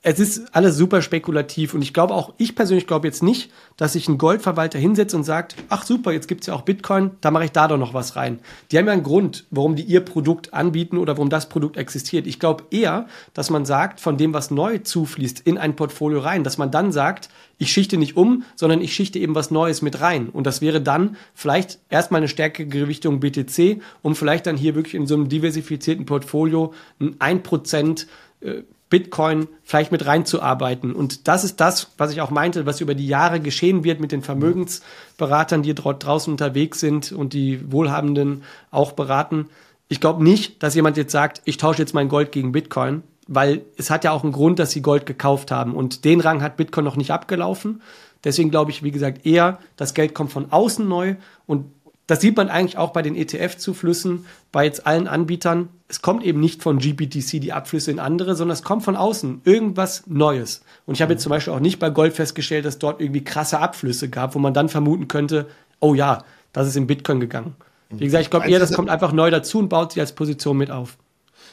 [0.04, 3.92] es ist alles super spekulativ und ich glaube auch, ich persönlich glaube jetzt nicht, dass
[3.92, 7.44] sich ein Goldverwalter hinsetzt und sagt, ach super, jetzt gibt's ja auch Bitcoin, da mache
[7.44, 8.40] ich da doch noch was rein.
[8.70, 12.26] Die haben ja einen Grund, warum die ihr Produkt anbieten oder warum das Produkt existiert.
[12.26, 16.42] Ich glaube eher, dass man sagt, von dem, was neu zufließt, in ein Portfolio rein,
[16.42, 20.00] dass man dann sagt, ich schichte nicht um, sondern ich schichte eben was Neues mit
[20.00, 20.30] rein.
[20.30, 24.96] Und das wäre dann vielleicht erstmal eine stärkere Gewichtung BTC, um vielleicht dann hier wirklich
[24.96, 28.06] in so einem diversifizierten Portfolio ein 1%
[28.40, 28.62] äh,
[28.92, 30.92] Bitcoin vielleicht mit reinzuarbeiten.
[30.94, 34.12] Und das ist das, was ich auch meinte, was über die Jahre geschehen wird mit
[34.12, 39.48] den Vermögensberatern, die dort draußen unterwegs sind und die Wohlhabenden auch beraten.
[39.88, 43.62] Ich glaube nicht, dass jemand jetzt sagt, ich tausche jetzt mein Gold gegen Bitcoin, weil
[43.78, 45.74] es hat ja auch einen Grund, dass sie Gold gekauft haben.
[45.74, 47.81] Und den Rang hat Bitcoin noch nicht abgelaufen.
[48.24, 51.14] Deswegen glaube ich, wie gesagt, eher, das Geld kommt von außen neu
[51.46, 51.64] und
[52.07, 55.70] das sieht man eigentlich auch bei den ETF-Zuflüssen, bei jetzt allen Anbietern.
[55.92, 59.42] Es kommt eben nicht von GBTC die Abflüsse in andere, sondern es kommt von außen.
[59.44, 60.62] Irgendwas Neues.
[60.87, 63.59] Und ich habe jetzt zum Beispiel auch nicht bei Gold festgestellt, dass dort irgendwie krasse
[63.59, 65.48] Abflüsse gab, wo man dann vermuten könnte,
[65.81, 66.24] oh ja,
[66.55, 67.57] das ist in Bitcoin gegangen.
[67.90, 70.57] Wie gesagt, ich glaube eher, das kommt einfach neu dazu und baut sich als Position
[70.57, 70.96] mit auf.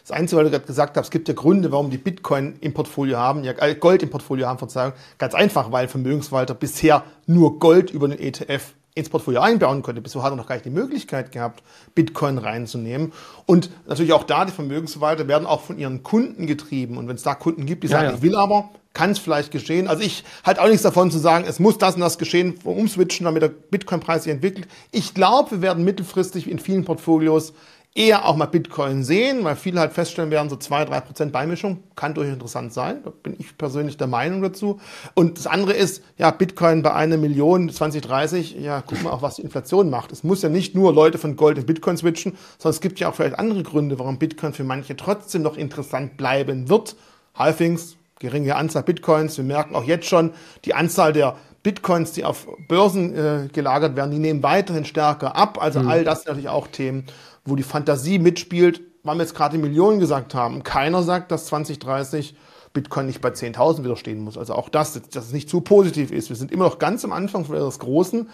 [0.04, 2.74] Das Einzige, was du gerade gesagt hast, es gibt ja Gründe, warum die Bitcoin im
[2.74, 4.94] Portfolio haben, ja äh, Gold im Portfolio haben, Verzeihung.
[5.18, 10.02] Ganz einfach, weil Vermögensverwalter bisher nur Gold über den ETF ins Portfolio einbauen konnte.
[10.02, 11.64] Bisher hat er noch gar nicht die Möglichkeit gehabt,
[11.96, 13.14] Bitcoin reinzunehmen.
[13.46, 16.98] Und natürlich auch da, die Vermögensverwalter werden auch von ihren Kunden getrieben.
[16.98, 18.16] Und wenn es da Kunden gibt, die sagen, ja, ja.
[18.16, 19.88] ich will aber, kann es vielleicht geschehen.
[19.88, 23.26] Also ich halte auch nichts davon zu sagen, es muss das und das geschehen, umswitchen,
[23.26, 24.68] damit der Bitcoin-Preis sich entwickelt.
[24.92, 27.54] Ich glaube, wir werden mittelfristig in vielen Portfolios
[27.96, 31.84] eher auch mal Bitcoin sehen, weil viele halt feststellen werden, so zwei, drei Prozent Beimischung
[31.96, 33.02] kann durchaus interessant sein.
[33.04, 34.80] Da bin ich persönlich der Meinung dazu.
[35.16, 39.36] Und das andere ist, ja, Bitcoin bei einer Million 2030, ja, guck mal auch, was
[39.36, 40.12] die Inflation macht.
[40.12, 43.10] Es muss ja nicht nur Leute von Gold in Bitcoin switchen, sondern es gibt ja
[43.10, 46.96] auch vielleicht andere Gründe, warum Bitcoin für manche trotzdem noch interessant bleiben wird.
[47.36, 49.38] Halfings, geringe Anzahl Bitcoins.
[49.38, 50.32] Wir merken auch jetzt schon,
[50.66, 55.62] die Anzahl der Bitcoins, die auf Börsen äh, gelagert werden, die nehmen weiterhin stärker ab.
[55.62, 55.90] Also mhm.
[55.90, 57.06] all das sind natürlich auch Themen,
[57.50, 60.64] wo die Fantasie mitspielt, weil wir jetzt gerade Millionen gesagt haben.
[60.64, 62.36] Keiner sagt, dass 2030
[62.74, 64.38] Bitcoin nicht bei 10.000 wieder stehen muss.
[64.38, 66.30] Also auch das, dass es nicht zu positiv ist.
[66.30, 68.30] Wir sind immer noch ganz am Anfang von etwas Großen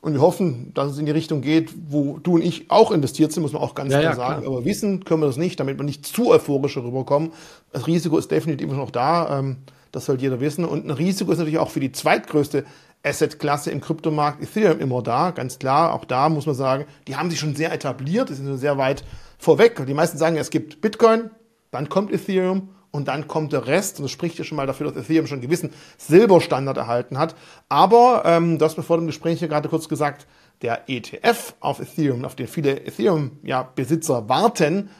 [0.00, 3.32] und wir hoffen, dass es in die Richtung geht, wo du und ich auch investiert
[3.32, 4.42] sind, muss man auch ganz ja, klar ja, sagen.
[4.42, 4.56] Klar.
[4.56, 7.32] Aber wissen können wir das nicht, damit wir nicht zu euphorisch rüberkommen.
[7.72, 9.38] Das Risiko ist definitiv noch da.
[9.38, 9.56] Ähm,
[9.92, 10.64] das soll jeder wissen.
[10.64, 12.64] Und ein Risiko ist natürlich auch für die zweitgrößte
[13.06, 15.30] Asset-Klasse im Kryptomarkt Ethereum immer da.
[15.30, 18.58] Ganz klar, auch da muss man sagen, die haben sich schon sehr etabliert, die sind
[18.58, 19.04] sehr weit
[19.38, 19.84] vorweg.
[19.86, 21.30] Die meisten sagen, es gibt Bitcoin,
[21.70, 23.98] dann kommt Ethereum und dann kommt der Rest.
[23.98, 27.36] Und das spricht ja schon mal dafür, dass Ethereum schon einen gewissen Silberstandard erhalten hat.
[27.68, 30.26] Aber ähm, du hast mir vor dem Gespräch hier gerade kurz gesagt,
[30.62, 34.90] der ETF auf Ethereum, auf den viele Ethereum-Besitzer ja, warten,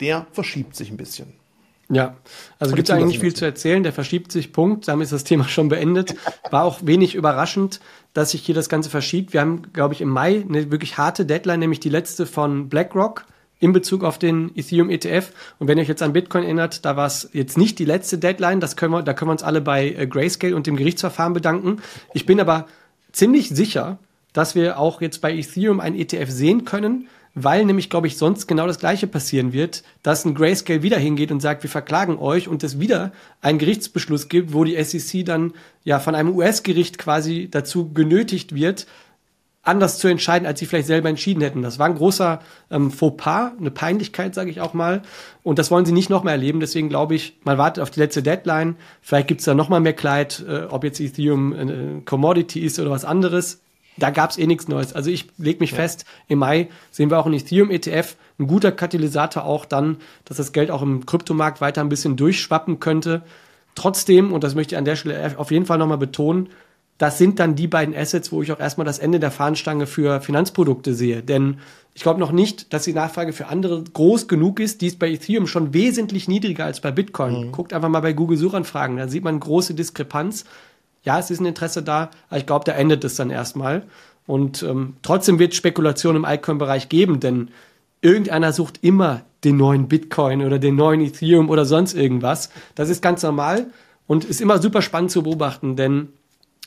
[0.00, 1.32] der verschiebt sich ein bisschen.
[1.90, 2.16] Ja,
[2.58, 3.82] also gibt es eigentlich viel zu erzählen.
[3.82, 4.88] Der verschiebt sich, Punkt.
[4.88, 6.14] Damit ist das Thema schon beendet.
[6.50, 7.80] War auch wenig überraschend,
[8.14, 9.32] dass sich hier das Ganze verschiebt.
[9.32, 13.26] Wir haben, glaube ich, im Mai eine wirklich harte Deadline, nämlich die letzte von BlackRock
[13.60, 15.30] in Bezug auf den Ethereum ETF.
[15.58, 18.18] Und wenn ihr euch jetzt an Bitcoin erinnert, da war es jetzt nicht die letzte
[18.18, 18.60] Deadline.
[18.60, 21.78] Das können wir, da können wir uns alle bei äh, Grayscale und dem Gerichtsverfahren bedanken.
[22.12, 22.66] Ich bin aber
[23.12, 23.98] ziemlich sicher,
[24.32, 28.46] dass wir auch jetzt bei Ethereum ein ETF sehen können, weil nämlich, glaube ich, sonst
[28.46, 32.48] genau das Gleiche passieren wird, dass ein Grayscale wieder hingeht und sagt, wir verklagen euch
[32.48, 37.48] und es wieder einen Gerichtsbeschluss gibt, wo die SEC dann ja von einem US-Gericht quasi
[37.50, 38.86] dazu genötigt wird,
[39.64, 41.62] anders zu entscheiden, als sie vielleicht selber entschieden hätten.
[41.62, 45.02] Das war ein großer ähm, Fauxpas, eine Peinlichkeit, sage ich auch mal.
[45.42, 46.60] Und das wollen sie nicht noch mehr erleben.
[46.60, 48.76] Deswegen glaube ich, man wartet auf die letzte Deadline.
[49.00, 52.78] Vielleicht gibt es da noch mal mehr Kleid, äh, ob jetzt Ethereum äh, Commodity ist
[52.78, 53.63] oder was anderes
[53.96, 54.92] da gab es eh nichts Neues.
[54.92, 55.76] Also ich lege mich ja.
[55.76, 60.52] fest, im Mai sehen wir auch ein Ethereum-ETF, ein guter Katalysator auch dann, dass das
[60.52, 63.22] Geld auch im Kryptomarkt weiter ein bisschen durchschwappen könnte.
[63.74, 66.48] Trotzdem, und das möchte ich an der Stelle auf jeden Fall nochmal betonen,
[66.98, 70.20] das sind dann die beiden Assets, wo ich auch erstmal das Ende der Fahnenstange für
[70.20, 71.22] Finanzprodukte sehe.
[71.22, 71.58] Denn
[71.92, 74.80] ich glaube noch nicht, dass die Nachfrage für andere groß genug ist.
[74.80, 77.48] Die ist bei Ethereum schon wesentlich niedriger als bei Bitcoin.
[77.48, 77.52] Mhm.
[77.52, 80.44] Guckt einfach mal bei Google Suchanfragen, da sieht man große Diskrepanz
[81.04, 83.84] ja, es ist ein Interesse da, aber ich glaube, da endet es dann erstmal.
[84.26, 87.50] Und ähm, trotzdem wird Spekulation im Altcoin-Bereich geben, denn
[88.00, 92.50] irgendeiner sucht immer den neuen Bitcoin oder den neuen Ethereum oder sonst irgendwas.
[92.74, 93.66] Das ist ganz normal
[94.06, 96.08] und ist immer super spannend zu beobachten, denn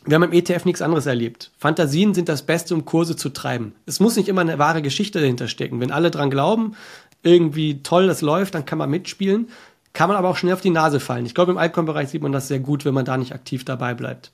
[0.06, 1.52] wir haben im ETF nichts anderes erlebt.
[1.58, 3.74] Fantasien sind das Beste, um Kurse zu treiben.
[3.86, 5.82] Es muss nicht immer eine wahre Geschichte dahinter stecken.
[5.82, 6.76] Wenn alle dran glauben,
[7.24, 9.50] irgendwie toll das läuft, dann kann man mitspielen.
[9.98, 11.26] Kann man aber auch schnell auf die Nase fallen.
[11.26, 13.96] Ich glaube, im Altcoin-Bereich sieht man das sehr gut, wenn man da nicht aktiv dabei
[13.96, 14.32] bleibt.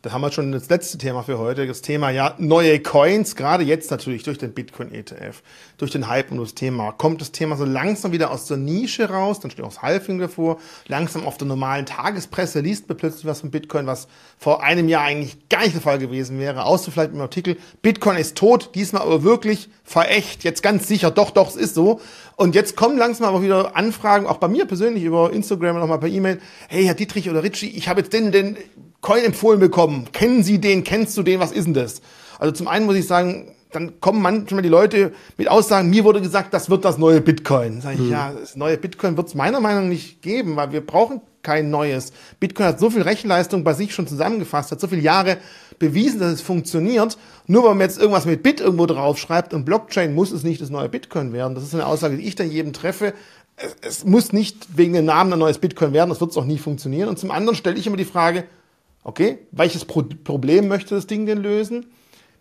[0.00, 3.64] Da haben wir schon das letzte Thema für heute, das Thema ja neue Coins, gerade
[3.64, 5.42] jetzt natürlich durch den Bitcoin ETF,
[5.76, 6.92] durch den Hype um das Thema.
[6.92, 10.20] Kommt das Thema so langsam wieder aus der Nische raus, dann steht auch das Halfing
[10.20, 14.06] davor, langsam auf der normalen Tagespresse liest man plötzlich was von Bitcoin, was
[14.38, 18.18] vor einem Jahr eigentlich gar nicht der Fall gewesen wäre, außer vielleicht im Artikel, Bitcoin
[18.18, 22.00] ist tot, diesmal aber wirklich verächt, jetzt ganz sicher, doch, doch, es ist so.
[22.36, 25.98] Und jetzt kommen langsam aber wieder Anfragen, auch bei mir persönlich über Instagram und nochmal
[25.98, 28.56] per E-Mail, hey, Herr Dietrich oder Ritchie, ich habe jetzt den, den
[29.00, 29.97] Coin empfohlen bekommen.
[30.12, 30.84] Kennen Sie den?
[30.84, 31.40] Kennst du den?
[31.40, 32.00] Was ist denn das?
[32.38, 36.20] Also zum einen muss ich sagen, dann kommen manchmal die Leute mit Aussagen, mir wurde
[36.20, 37.80] gesagt, das wird das neue Bitcoin.
[37.80, 38.10] Sag ich, hm.
[38.10, 41.70] ja, das neue Bitcoin wird es meiner Meinung nach nicht geben, weil wir brauchen kein
[41.70, 42.12] neues.
[42.40, 45.38] Bitcoin hat so viel Rechenleistung bei sich schon zusammengefasst, hat so viele Jahre
[45.78, 47.16] bewiesen, dass es funktioniert.
[47.46, 50.70] Nur weil man jetzt irgendwas mit Bit irgendwo draufschreibt und Blockchain muss es nicht das
[50.70, 51.54] neue Bitcoin werden.
[51.54, 53.14] Das ist eine Aussage, die ich dann jedem treffe.
[53.56, 56.44] Es, es muss nicht wegen dem Namen ein neues Bitcoin werden, das wird es auch
[56.44, 57.08] nie funktionieren.
[57.08, 58.44] Und zum anderen stelle ich immer die Frage,
[59.08, 61.86] Okay, welches Pro Problem möchte das Ding denn lösen?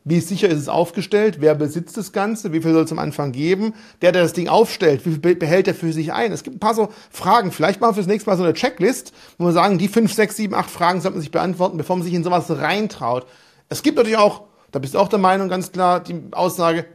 [0.03, 1.37] Wie sicher ist es aufgestellt?
[1.39, 2.51] Wer besitzt das Ganze?
[2.51, 3.73] Wie viel soll es am Anfang geben?
[4.01, 6.33] Der, der das Ding aufstellt, wie viel behält er für sich ein?
[6.33, 7.53] Es gibt ein paar so Fragen.
[7.53, 10.35] Vielleicht machen wir fürs nächste Mal so eine Checklist, wo wir sagen, die fünf, sechs,
[10.35, 13.27] sieben, acht Fragen sollte man sich beantworten, bevor man sich in sowas reintraut.
[13.69, 16.85] Es gibt natürlich auch, da bist du auch der Meinung ganz klar, die Aussage,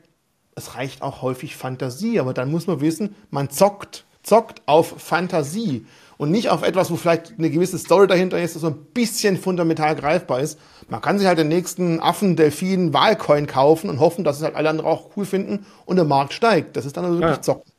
[0.54, 5.87] es reicht auch häufig Fantasie, aber dann muss man wissen, man zockt, zockt auf Fantasie
[6.22, 9.37] und nicht auf etwas, wo vielleicht eine gewisse Story dahinter ist, das so ein bisschen
[9.37, 10.56] fundamental greifbar ist.
[10.88, 14.54] Man kann sich halt den nächsten Affen, Delfin, Wahlcoin kaufen und hoffen, dass es halt
[14.54, 16.76] alle anderen auch cool finden und der Markt steigt.
[16.76, 17.42] Das ist dann also wirklich ja.
[17.42, 17.72] zocken.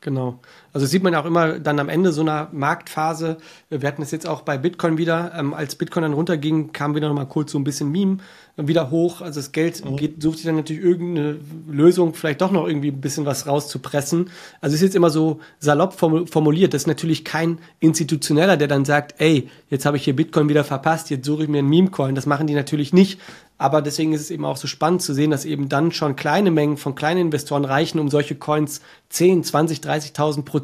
[0.00, 0.40] Genau.
[0.72, 3.38] Also sieht man auch immer dann am Ende so einer Marktphase.
[3.68, 5.32] Wir hatten es jetzt auch bei Bitcoin wieder.
[5.36, 8.18] Ähm, als Bitcoin dann runterging, kam wieder noch mal kurz so ein bisschen Meme
[8.56, 9.20] wieder hoch.
[9.20, 9.96] Also das Geld mhm.
[9.96, 14.30] geht, sucht sich dann natürlich irgendeine Lösung, vielleicht doch noch irgendwie ein bisschen was rauszupressen.
[14.60, 16.74] Also ist jetzt immer so salopp formuliert.
[16.74, 20.64] Das ist natürlich kein Institutioneller, der dann sagt, ey, jetzt habe ich hier Bitcoin wieder
[20.64, 22.14] verpasst, jetzt suche ich mir einen Meme-Coin.
[22.14, 23.20] Das machen die natürlich nicht.
[23.58, 26.50] Aber deswegen ist es eben auch so spannend zu sehen, dass eben dann schon kleine
[26.50, 28.80] Mengen von kleinen Investoren reichen, um solche Coins
[29.10, 30.59] 10, 20, 30.000 Prozent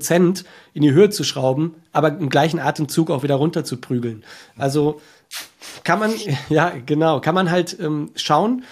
[0.74, 4.24] in die Höhe zu schrauben, aber im gleichen Atemzug auch wieder runter zu prügeln.
[4.56, 5.00] Also
[5.84, 6.12] kann man,
[6.48, 8.64] ja, genau, kann man halt ähm, schauen.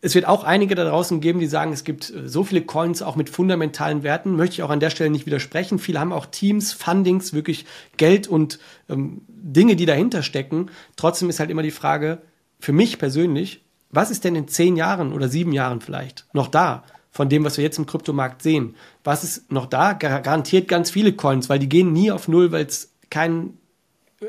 [0.00, 3.02] Es wird auch einige da draußen geben, die sagen, es gibt äh, so viele Coins
[3.02, 4.36] auch mit fundamentalen Werten.
[4.36, 5.78] Möchte ich auch an der Stelle nicht widersprechen.
[5.78, 7.66] Viele haben auch Teams, Fundings, wirklich
[7.96, 10.70] Geld und ähm, Dinge, die dahinter stecken.
[10.96, 12.22] Trotzdem ist halt immer die Frage,
[12.60, 16.84] für mich persönlich, was ist denn in zehn Jahren oder sieben Jahren vielleicht noch da?
[17.14, 18.74] Von dem, was wir jetzt im Kryptomarkt sehen.
[19.04, 19.92] Was ist noch da?
[19.92, 23.56] Garantiert ganz viele Coins, weil die gehen nie auf Null, weil es keinen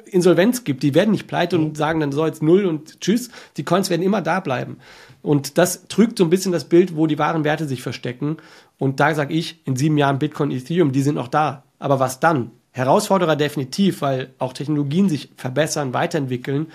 [0.06, 0.84] Insolvenz gibt.
[0.84, 1.76] Die werden nicht pleite und mhm.
[1.76, 3.32] sagen dann so jetzt null und tschüss.
[3.58, 4.78] Die Coins werden immer da bleiben.
[5.24, 8.38] Und das trügt so ein bisschen das Bild, wo die wahren Werte sich verstecken.
[8.78, 11.64] Und da sage ich, in sieben Jahren Bitcoin, Ethereum, die sind noch da.
[11.80, 12.52] Aber was dann?
[12.72, 16.68] Herausforderer definitiv, weil auch Technologien sich verbessern, weiterentwickeln.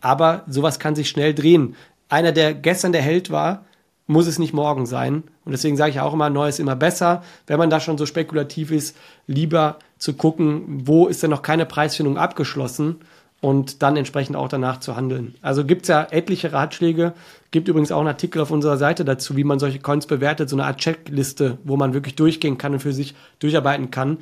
[0.00, 1.74] Aber sowas kann sich schnell drehen.
[2.08, 3.64] Einer, der gestern der Held war,
[4.10, 5.22] muss es nicht morgen sein.
[5.44, 7.22] Und deswegen sage ich auch immer, Neues immer besser.
[7.46, 8.96] Wenn man da schon so spekulativ ist,
[9.28, 12.96] lieber zu gucken, wo ist denn noch keine Preisfindung abgeschlossen
[13.40, 15.36] und dann entsprechend auch danach zu handeln.
[15.42, 17.12] Also gibt es ja etliche Ratschläge.
[17.52, 20.56] Gibt übrigens auch einen Artikel auf unserer Seite dazu, wie man solche Coins bewertet, so
[20.56, 24.18] eine Art Checkliste, wo man wirklich durchgehen kann und für sich durcharbeiten kann.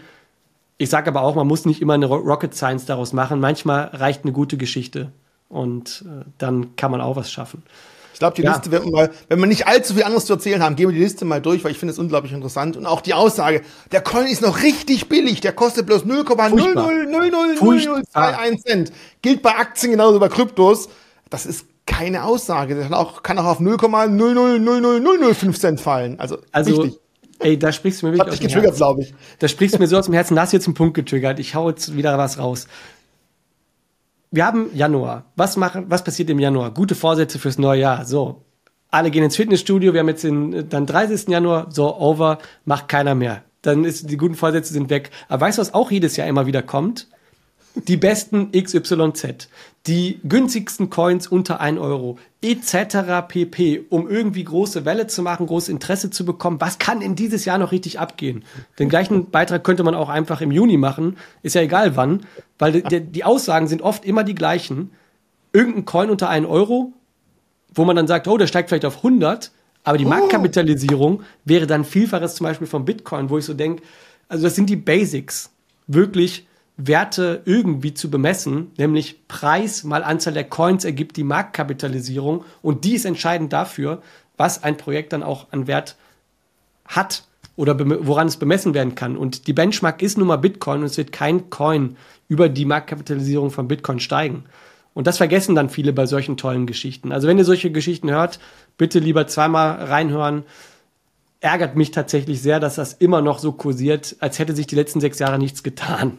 [0.77, 3.41] Ich sage aber auch, man muss nicht immer eine Rocket Science daraus machen.
[3.41, 5.13] Manchmal reicht eine gute Geschichte
[5.49, 7.63] und äh, dann kann man auch was schaffen.
[8.19, 8.53] Ich glaube, die ja.
[8.53, 10.99] Liste, wenn, mal, wenn wir nicht allzu viel anderes zu erzählen haben, gehen wir die
[10.99, 12.77] Liste mal durch, weil ich finde es unglaublich interessant.
[12.77, 18.91] Und auch die Aussage, der Coin ist noch richtig billig, der kostet bloß 0,0000021 Cent.
[19.23, 20.89] Gilt bei Aktien genauso wie bei Kryptos.
[21.31, 22.75] Das ist keine Aussage.
[22.75, 26.19] Das kann auch, kann auch auf 0,0000005 Cent fallen.
[26.19, 27.01] Also, also richtig.
[27.39, 29.15] Ey, da sprichst du mir wirklich aus dem getriggert, glaube ich.
[29.39, 30.35] Da sprichst du mir so aus dem Herzen.
[30.35, 31.39] Da hast du jetzt einen Punkt getriggert.
[31.39, 32.67] Ich hau jetzt wieder was raus
[34.31, 35.25] wir haben Januar.
[35.37, 36.73] Was machen, was passiert im Januar?
[36.73, 38.05] Gute Vorsätze fürs neue Jahr.
[38.05, 38.45] So.
[38.91, 39.93] Alle gehen ins Fitnessstudio.
[39.93, 41.29] Wir haben jetzt den, dann 30.
[41.29, 41.69] Januar.
[41.71, 42.39] So, over.
[42.65, 43.43] Macht keiner mehr.
[43.63, 45.11] Dann ist, die guten Vorsätze sind weg.
[45.29, 47.09] Aber weißt du, was auch jedes Jahr immer wieder kommt?
[47.75, 49.49] Die besten XYZ.
[49.87, 52.19] Die günstigsten Coins unter 1 Euro.
[52.43, 52.99] Etc.
[53.29, 53.85] pp.
[53.89, 56.61] Um irgendwie große Welle zu machen, großes Interesse zu bekommen.
[56.61, 58.45] Was kann in dieses Jahr noch richtig abgehen?
[58.79, 61.17] Den gleichen Beitrag könnte man auch einfach im Juni machen.
[61.43, 62.27] Ist ja egal wann.
[62.59, 64.91] Weil die, die Aussagen sind oft immer die gleichen.
[65.53, 66.93] Irgendein Coin unter 1 Euro,
[67.75, 69.53] wo man dann sagt, oh, der steigt vielleicht auf 100,
[69.85, 70.09] aber die oh.
[70.09, 73.83] Marktkapitalisierung wäre dann Vielfaches zum Beispiel vom Bitcoin, wo ich so denke,
[74.29, 75.51] also das sind die Basics,
[75.87, 76.48] wirklich
[76.79, 82.95] Werte irgendwie zu bemessen, nämlich Preis mal Anzahl der Coins ergibt die Marktkapitalisierung und die
[82.95, 84.01] ist entscheidend dafür,
[84.37, 85.97] was ein Projekt dann auch an Wert
[86.87, 87.25] hat
[87.57, 89.17] oder woran es bemessen werden kann.
[89.17, 91.97] Und die Benchmark ist nun mal Bitcoin und es wird kein Coin
[92.29, 94.45] über die Marktkapitalisierung von Bitcoin steigen.
[94.95, 97.11] Und das vergessen dann viele bei solchen tollen Geschichten.
[97.11, 98.39] Also wenn ihr solche Geschichten hört,
[98.77, 100.45] bitte lieber zweimal reinhören.
[101.41, 105.01] Ärgert mich tatsächlich sehr, dass das immer noch so kursiert, als hätte sich die letzten
[105.01, 106.19] sechs Jahre nichts getan.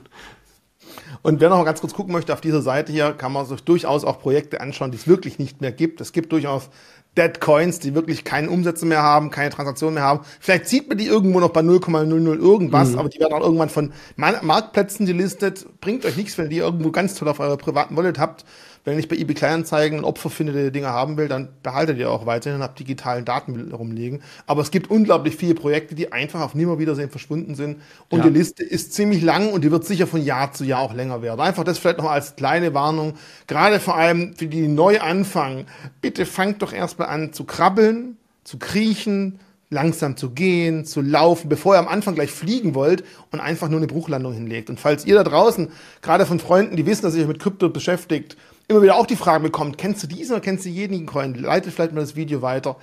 [1.22, 3.62] Und wer noch mal ganz kurz gucken möchte, auf dieser Seite hier kann man sich
[3.64, 6.00] durchaus auch Projekte anschauen, die es wirklich nicht mehr gibt.
[6.02, 6.70] Es gibt durchaus
[7.18, 10.22] Dead Coins, die wirklich keine Umsätze mehr haben, keine Transaktionen mehr haben.
[10.40, 13.00] Vielleicht sieht man die irgendwo noch bei 0,00 irgendwas, mhm.
[13.00, 15.66] aber die werden auch irgendwann von Marktplätzen gelistet.
[15.82, 18.46] Bringt euch nichts, wenn ihr die irgendwo ganz toll auf eurer privaten Wallet habt.
[18.90, 21.98] Wenn ich bei eBay Kleinanzeigen ein Opfer finde, der die Dinge haben will, dann behaltet
[21.98, 24.22] ihr auch weiterhin und habt digitalen Daten rumliegen.
[24.48, 27.82] Aber es gibt unglaublich viele Projekte, die einfach auf Nimmerwiedersehen verschwunden sind.
[28.10, 28.28] Und ja.
[28.28, 31.22] die Liste ist ziemlich lang und die wird sicher von Jahr zu Jahr auch länger
[31.22, 31.40] werden.
[31.40, 33.14] Einfach das vielleicht noch als kleine Warnung.
[33.48, 35.66] Gerade vor allem für die neu anfangen.
[36.02, 41.76] Bitte fangt doch erstmal an zu krabbeln, zu kriechen, langsam zu gehen, zu laufen, bevor
[41.76, 44.70] ihr am Anfang gleich fliegen wollt und einfach nur eine Bruchlandung hinlegt.
[44.70, 45.70] Und falls ihr da draußen,
[46.02, 48.36] gerade von Freunden, die wissen, dass ihr euch mit Krypto beschäftigt,
[48.70, 51.34] immer wieder auch die Frage bekommt, kennst du diesen oder kennst du jeden Coin?
[51.34, 52.78] Leitet vielleicht mal das Video weiter,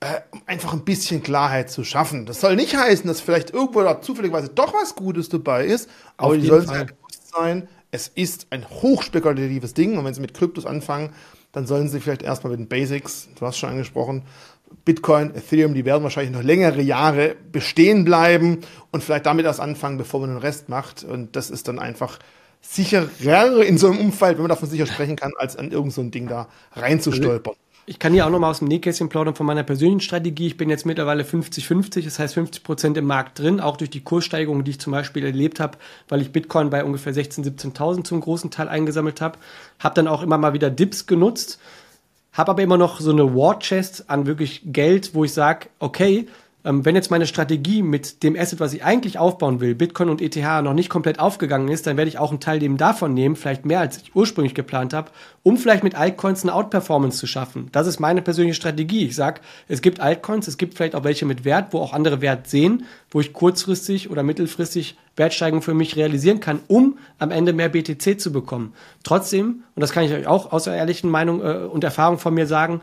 [0.00, 2.26] äh, um einfach ein bisschen Klarheit zu schaffen.
[2.26, 6.32] Das soll nicht heißen, dass vielleicht irgendwo da zufälligerweise doch was Gutes dabei ist, aber
[6.32, 10.34] Auf die sollen sich bewusst sein, es ist ein hochspekulatives Ding und wenn sie mit
[10.34, 11.10] Kryptos anfangen,
[11.52, 14.22] dann sollen sie vielleicht erstmal mit den Basics, du hast schon angesprochen,
[14.84, 19.98] Bitcoin, Ethereum, die werden wahrscheinlich noch längere Jahre bestehen bleiben und vielleicht damit erst anfangen,
[19.98, 21.04] bevor man den Rest macht.
[21.04, 22.18] Und das ist dann einfach
[22.60, 26.02] sicherer in so einem Umfeld, wenn man davon sicher sprechen kann, als an irgendein so
[26.04, 27.54] Ding da reinzustolpern.
[27.88, 30.48] ich kann hier auch nochmal aus dem Nähkästchen plaudern von meiner persönlichen Strategie.
[30.48, 34.02] Ich bin jetzt mittlerweile 50-50, das heißt 50 Prozent im Markt drin, auch durch die
[34.02, 38.20] Kurssteigerung, die ich zum Beispiel erlebt habe, weil ich Bitcoin bei ungefähr 16.000, 17.000 zum
[38.20, 39.38] großen Teil eingesammelt habe.
[39.78, 41.60] Habe dann auch immer mal wieder Dips genutzt,
[42.32, 46.26] habe aber immer noch so eine War Chest an wirklich Geld, wo ich sage, okay,
[46.68, 50.36] wenn jetzt meine Strategie mit dem Asset, was ich eigentlich aufbauen will, Bitcoin und ETH
[50.36, 53.64] noch nicht komplett aufgegangen ist, dann werde ich auch einen Teil dem davon nehmen, vielleicht
[53.64, 55.12] mehr als ich ursprünglich geplant habe,
[55.44, 57.68] um vielleicht mit Altcoins eine Outperformance zu schaffen.
[57.70, 59.06] Das ist meine persönliche Strategie.
[59.06, 62.20] Ich sage, es gibt Altcoins, es gibt vielleicht auch welche mit Wert, wo auch andere
[62.20, 67.52] Wert sehen, wo ich kurzfristig oder mittelfristig Wertsteigerung für mich realisieren kann, um am Ende
[67.52, 68.74] mehr BTC zu bekommen.
[69.04, 72.34] Trotzdem, und das kann ich euch auch aus der ehrlichen Meinung äh, und Erfahrung von
[72.34, 72.80] mir sagen,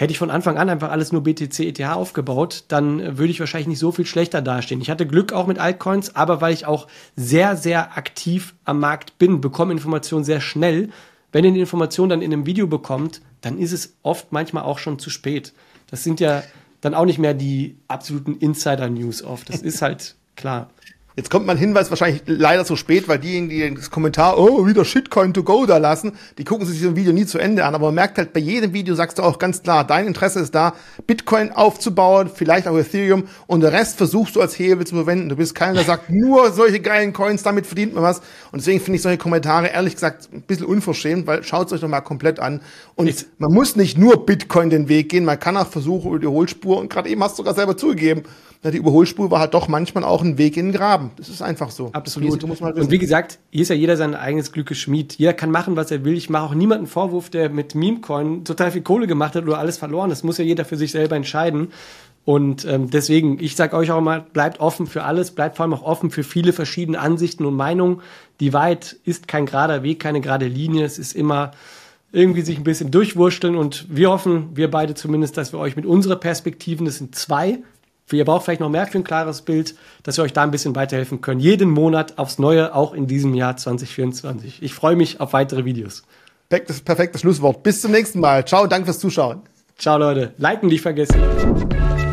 [0.00, 3.40] Hätte ich von Anfang an einfach alles nur BTC, ETH aufgebaut, dann äh, würde ich
[3.40, 4.80] wahrscheinlich nicht so viel schlechter dastehen.
[4.80, 9.18] Ich hatte Glück auch mit Altcoins, aber weil ich auch sehr, sehr aktiv am Markt
[9.18, 10.90] bin, bekomme Informationen sehr schnell.
[11.32, 14.78] Wenn ihr die Information dann in einem Video bekommt, dann ist es oft manchmal auch
[14.78, 15.52] schon zu spät.
[15.90, 16.44] Das sind ja
[16.80, 19.48] dann auch nicht mehr die absoluten Insider-News oft.
[19.48, 20.70] Das ist halt klar.
[21.18, 24.84] Jetzt kommt mein Hinweis wahrscheinlich leider zu spät, weil diejenigen, die das Kommentar, oh, wieder
[24.84, 27.74] Shitcoin to go da lassen, die gucken sich so ein Video nie zu Ende an.
[27.74, 30.54] Aber man merkt halt, bei jedem Video sagst du auch ganz klar, dein Interesse ist
[30.54, 30.74] da,
[31.08, 35.28] Bitcoin aufzubauen, vielleicht auch Ethereum und der Rest versuchst du als Hebel zu verwenden.
[35.28, 38.20] Du bist keiner, der sagt, nur solche geilen Coins, damit verdient man was.
[38.52, 41.80] Und deswegen finde ich solche Kommentare ehrlich gesagt ein bisschen unverschämt, weil schaut es euch
[41.80, 42.60] doch mal komplett an.
[42.94, 46.20] Und ich, man muss nicht nur Bitcoin den Weg gehen, man kann auch versuchen über
[46.20, 48.22] die Hohlspur und gerade eben hast du sogar selber zugegeben,
[48.64, 51.12] die Überholspur war halt doch manchmal auch ein Weg in den Graben.
[51.16, 51.90] Das ist einfach so.
[51.92, 52.42] Absolut.
[52.60, 55.14] Halt und wie gesagt, hier ist ja jeder sein eigenes Glück geschmied.
[55.14, 56.16] Jeder kann machen, was er will.
[56.16, 59.78] Ich mache auch niemanden Vorwurf, der mit Memecoin total viel Kohle gemacht hat oder alles
[59.78, 60.10] verloren.
[60.10, 61.68] Das muss ja jeder für sich selber entscheiden.
[62.24, 65.72] Und ähm, deswegen, ich sage euch auch mal, bleibt offen für alles, bleibt vor allem
[65.72, 68.02] auch offen für viele verschiedene Ansichten und Meinungen.
[68.40, 70.84] Die Wahrheit ist kein gerader Weg, keine gerade Linie.
[70.84, 71.52] Es ist immer
[72.12, 75.86] irgendwie sich ein bisschen durchwurschteln und wir hoffen, wir beide zumindest, dass wir euch mit
[75.86, 77.60] unserer Perspektiven, das sind zwei,
[78.16, 80.74] Ihr braucht vielleicht noch mehr für ein klares Bild, dass wir euch da ein bisschen
[80.74, 81.40] weiterhelfen können.
[81.40, 84.62] Jeden Monat aufs Neue, auch in diesem Jahr 2024.
[84.62, 86.02] Ich freue mich auf weitere Videos.
[86.48, 87.62] Perfektes, perfektes Schlusswort.
[87.62, 88.46] Bis zum nächsten Mal.
[88.46, 89.42] Ciao, danke fürs Zuschauen.
[89.76, 90.32] Ciao, Leute.
[90.38, 92.07] Liken nicht vergessen.